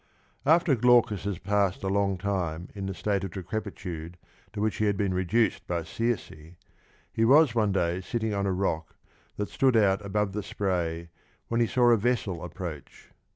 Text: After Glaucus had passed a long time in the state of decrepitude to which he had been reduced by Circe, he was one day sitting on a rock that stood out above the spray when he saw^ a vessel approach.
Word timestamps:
After 0.47 0.73
Glaucus 0.73 1.25
had 1.25 1.43
passed 1.43 1.83
a 1.83 1.87
long 1.87 2.17
time 2.17 2.69
in 2.73 2.87
the 2.87 2.93
state 2.95 3.23
of 3.23 3.29
decrepitude 3.29 4.17
to 4.51 4.59
which 4.59 4.77
he 4.77 4.85
had 4.85 4.97
been 4.97 5.13
reduced 5.13 5.67
by 5.67 5.83
Circe, 5.83 6.31
he 7.13 7.23
was 7.23 7.53
one 7.53 7.71
day 7.71 8.01
sitting 8.01 8.33
on 8.33 8.47
a 8.47 8.51
rock 8.51 8.95
that 9.37 9.49
stood 9.49 9.77
out 9.77 10.03
above 10.03 10.33
the 10.33 10.41
spray 10.41 11.11
when 11.49 11.61
he 11.61 11.67
saw^ 11.67 11.93
a 11.93 11.97
vessel 11.97 12.43
approach. 12.43 13.11